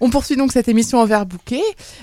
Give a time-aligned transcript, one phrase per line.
[0.00, 1.62] On poursuit donc cette émission en verre bouquet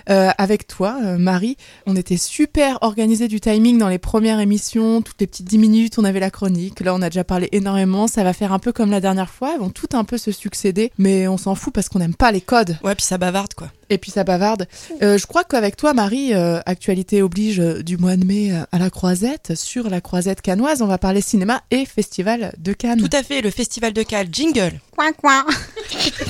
[0.09, 1.57] euh, avec toi, euh, Marie.
[1.85, 5.99] On était super organisé du timing dans les premières émissions, toutes les petites 10 minutes,
[5.99, 6.79] on avait la chronique.
[6.79, 8.07] Là, on a déjà parlé énormément.
[8.07, 9.51] Ça va faire un peu comme la dernière fois.
[9.53, 12.31] Elles vont tout un peu se succéder, mais on s'en fout parce qu'on n'aime pas
[12.31, 12.77] les codes.
[12.83, 13.71] Ouais, puis ça bavarde quoi.
[13.89, 14.67] Et puis ça bavarde.
[15.03, 19.53] Euh, je crois qu'avec toi, Marie, actualité oblige du mois de mai à la Croisette,
[19.55, 22.99] sur la Croisette canoise, on va parler cinéma et festival de Cannes.
[22.99, 24.79] Tout à fait, le festival de Cannes, jingle.
[24.95, 25.43] Coin coin.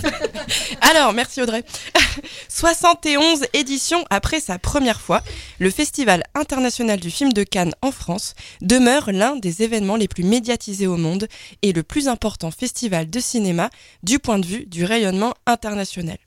[0.82, 1.64] Alors, merci Audrey.
[2.48, 5.22] 71 éditions après sa première fois,
[5.60, 10.24] le Festival international du film de Cannes en France demeure l'un des événements les plus
[10.24, 11.28] médiatisés au monde
[11.62, 13.70] et le plus important festival de cinéma
[14.02, 16.18] du point de vue du rayonnement international.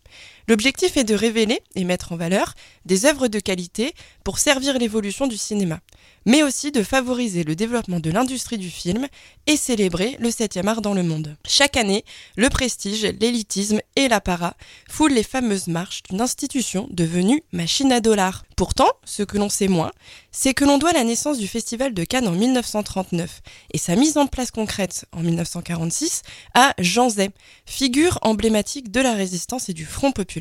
[0.49, 2.55] L'objectif est de révéler et mettre en valeur
[2.85, 5.81] des œuvres de qualité pour servir l'évolution du cinéma,
[6.25, 9.07] mais aussi de favoriser le développement de l'industrie du film
[9.47, 11.37] et célébrer le 7e art dans le monde.
[11.47, 12.05] Chaque année,
[12.37, 14.57] le prestige, l'élitisme et l'apparat
[14.89, 18.45] foulent les fameuses marches d'une institution devenue machine à dollars.
[18.57, 19.91] Pourtant, ce que l'on sait moins,
[20.33, 23.43] c'est que l'on doit la naissance du Festival de Cannes en 1939
[23.73, 26.23] et sa mise en place concrète en 1946
[26.55, 27.31] à Jean Zay,
[27.67, 30.36] figure emblématique de la résistance et du Front populaire,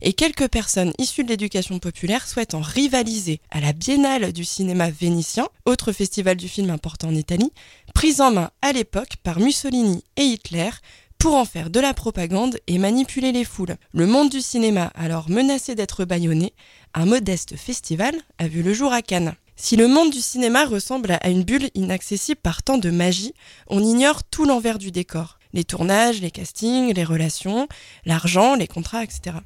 [0.00, 5.48] et quelques personnes issues de l'éducation populaire souhaitant rivaliser à la Biennale du cinéma vénitien,
[5.66, 7.52] autre festival du film important en Italie,
[7.94, 10.70] prise en main à l'époque par Mussolini et Hitler
[11.18, 13.76] pour en faire de la propagande et manipuler les foules.
[13.92, 16.52] Le monde du cinéma, alors menacé d'être bâillonné,
[16.94, 19.34] un modeste festival a vu le jour à Cannes.
[19.54, 23.34] Si le monde du cinéma ressemble à une bulle inaccessible par tant de magie,
[23.68, 25.38] on ignore tout l'envers du décor.
[25.52, 27.68] Les tournages, les castings, les relations,
[28.04, 29.36] l'argent, les contrats, etc.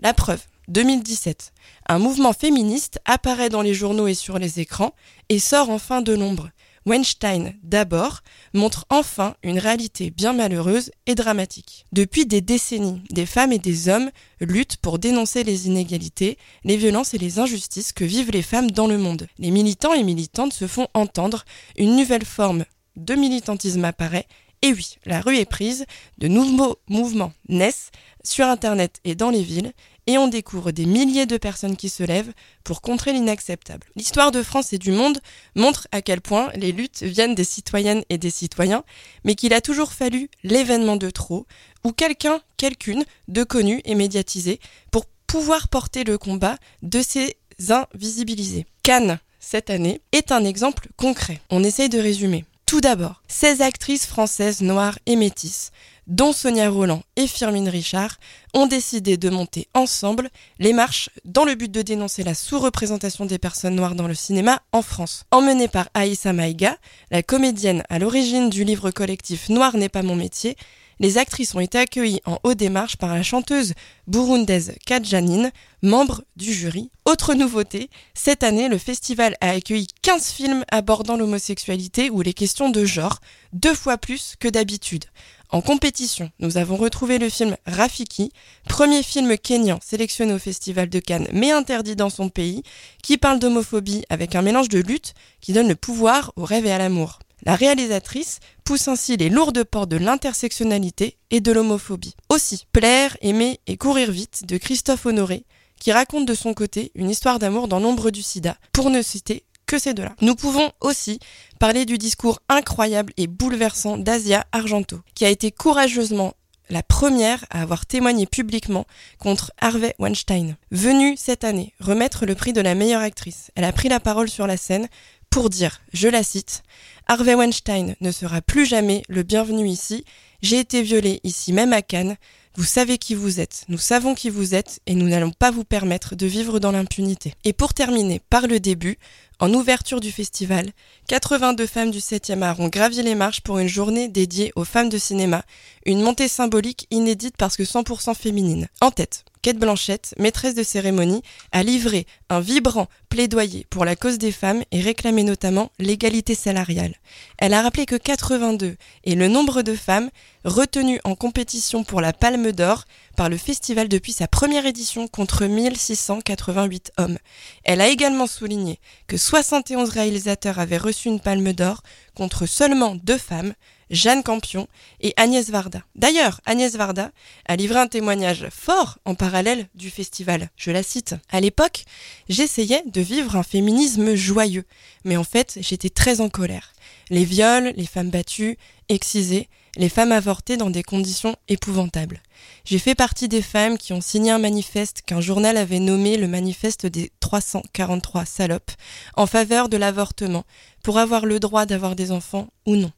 [0.00, 1.52] La preuve, 2017.
[1.88, 4.94] Un mouvement féministe apparaît dans les journaux et sur les écrans
[5.28, 6.50] et sort enfin de l'ombre.
[6.86, 8.20] Weinstein, d'abord,
[8.54, 11.84] montre enfin une réalité bien malheureuse et dramatique.
[11.92, 17.12] Depuis des décennies, des femmes et des hommes luttent pour dénoncer les inégalités, les violences
[17.12, 19.26] et les injustices que vivent les femmes dans le monde.
[19.38, 21.44] Les militants et militantes se font entendre,
[21.76, 22.64] une nouvelle forme
[22.96, 24.26] de militantisme apparaît,
[24.62, 25.86] et oui, la rue est prise,
[26.18, 27.90] de nouveaux mouvements naissent
[28.24, 29.72] sur Internet et dans les villes,
[30.06, 32.32] et on découvre des milliers de personnes qui se lèvent
[32.64, 33.86] pour contrer l'inacceptable.
[33.94, 35.20] L'histoire de France et du monde
[35.54, 38.84] montre à quel point les luttes viennent des citoyennes et des citoyens,
[39.24, 41.46] mais qu'il a toujours fallu l'événement de trop,
[41.84, 44.60] ou quelqu'un, quelqu'une, de connu et médiatisé,
[44.90, 47.36] pour pouvoir porter le combat de ces
[47.68, 48.66] invisibilisés.
[48.82, 51.40] Cannes, cette année, est un exemple concret.
[51.50, 52.46] On essaye de résumer.
[52.68, 55.70] Tout d'abord, 16 actrices françaises noires et métisses,
[56.06, 58.18] dont Sonia Roland et Firmine Richard,
[58.52, 63.38] ont décidé de monter ensemble les marches dans le but de dénoncer la sous-représentation des
[63.38, 65.24] personnes noires dans le cinéma en France.
[65.30, 66.76] Emmenée par Aïssa Maïga,
[67.10, 70.54] la comédienne à l'origine du livre collectif Noir n'est pas mon métier,
[71.00, 73.72] les actrices ont été accueillies en haut des marches par la chanteuse
[74.08, 76.90] burundaise Kadjanine, membre du jury.
[77.08, 82.68] Autre nouveauté, cette année, le festival a accueilli 15 films abordant l'homosexualité ou les questions
[82.68, 83.20] de genre,
[83.54, 85.06] deux fois plus que d'habitude.
[85.48, 88.30] En compétition, nous avons retrouvé le film Rafiki,
[88.68, 92.62] premier film kényan sélectionné au Festival de Cannes mais interdit dans son pays,
[93.02, 96.72] qui parle d'homophobie avec un mélange de lutte qui donne le pouvoir au rêve et
[96.72, 97.20] à l'amour.
[97.46, 102.16] La réalisatrice pousse ainsi les lourdes portes de l'intersectionnalité et de l'homophobie.
[102.28, 105.46] Aussi, Plaire, aimer et courir vite de Christophe Honoré,
[105.78, 109.44] qui raconte de son côté une histoire d'amour dans l'ombre du sida, pour ne citer
[109.66, 110.14] que ces deux-là.
[110.20, 111.20] Nous pouvons aussi
[111.60, 116.34] parler du discours incroyable et bouleversant d'Asia Argento, qui a été courageusement
[116.70, 118.86] la première à avoir témoigné publiquement
[119.18, 120.56] contre Harvey Weinstein.
[120.70, 124.28] Venue cette année remettre le prix de la meilleure actrice, elle a pris la parole
[124.28, 124.88] sur la scène
[125.30, 126.62] pour dire, je la cite,
[127.06, 130.04] Harvey Weinstein ne sera plus jamais le bienvenu ici,
[130.42, 132.16] j'ai été violée ici même à Cannes,
[132.58, 135.62] vous savez qui vous êtes, nous savons qui vous êtes et nous n'allons pas vous
[135.62, 137.34] permettre de vivre dans l'impunité.
[137.44, 138.98] Et pour terminer par le début,
[139.38, 140.72] en ouverture du festival,
[141.06, 144.88] 82 femmes du 7e art ont gravi les marches pour une journée dédiée aux femmes
[144.88, 145.44] de cinéma,
[145.86, 148.66] une montée symbolique inédite parce que 100% féminine.
[148.80, 151.22] En tête, Kate Blanchette, maîtresse de cérémonie,
[151.52, 156.96] a livré un vibrant plaidoyer pour la cause des femmes et réclamé notamment l'égalité salariale.
[157.38, 160.10] Elle a rappelé que 82 est le nombre de femmes
[160.48, 162.84] retenues en compétition pour la Palme d'Or
[163.16, 167.18] par le festival depuis sa première édition contre 1688 hommes.
[167.64, 171.82] Elle a également souligné que 71 réalisateurs avaient reçu une Palme d'Or
[172.14, 173.54] contre seulement deux femmes,
[173.90, 174.68] Jeanne Campion
[175.00, 175.82] et Agnès Varda.
[175.94, 177.10] D'ailleurs, Agnès Varda
[177.46, 180.50] a livré un témoignage fort en parallèle du festival.
[180.56, 181.14] Je la cite.
[181.30, 181.84] À l'époque,
[182.28, 184.64] j'essayais de vivre un féminisme joyeux,
[185.04, 186.72] mais en fait, j'étais très en colère.
[187.10, 188.58] Les viols, les femmes battues,
[188.88, 189.48] excisées,
[189.78, 192.20] les femmes avortaient dans des conditions épouvantables.
[192.64, 196.26] J'ai fait partie des femmes qui ont signé un manifeste qu'un journal avait nommé le
[196.26, 198.72] manifeste des 343 salopes
[199.14, 200.44] en faveur de l'avortement
[200.82, 202.90] pour avoir le droit d'avoir des enfants ou non.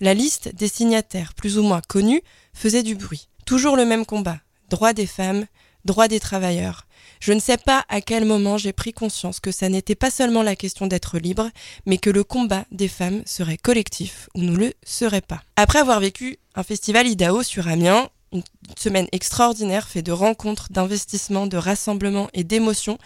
[0.00, 2.22] La liste des signataires plus ou moins connus
[2.52, 3.28] faisait du bruit.
[3.46, 4.38] Toujours le même combat.
[4.68, 5.46] Droit des femmes,
[5.86, 6.86] droit des travailleurs.
[7.20, 10.42] Je ne sais pas à quel moment j'ai pris conscience que ça n'était pas seulement
[10.42, 11.48] la question d'être libre,
[11.86, 15.42] mais que le combat des femmes serait collectif ou ne le serait pas.
[15.56, 18.42] Après avoir vécu un festival IDAO sur Amiens, une
[18.76, 22.98] semaine extraordinaire fait de rencontres, d'investissements, de rassemblements et d'émotions,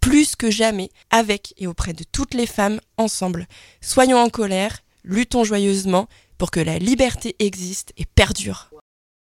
[0.00, 3.46] plus que jamais, avec et auprès de toutes les femmes ensemble.
[3.80, 6.06] Soyons en colère, luttons joyeusement
[6.38, 8.70] pour que la liberté existe et perdure.